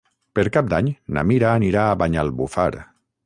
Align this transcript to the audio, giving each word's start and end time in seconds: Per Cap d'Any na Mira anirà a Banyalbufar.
Per 0.37 0.43
Cap 0.55 0.71
d'Any 0.71 0.87
na 1.17 1.25
Mira 1.33 1.51
anirà 1.59 1.85
a 1.91 1.99
Banyalbufar. 2.05 2.69